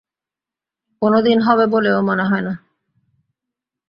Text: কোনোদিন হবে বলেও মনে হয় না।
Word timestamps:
কোনোদিন 1.01 1.37
হবে 1.41 1.65
বলেও 1.67 1.97
মনে 2.01 2.23
হয় 2.23 2.41
না। 2.41 2.53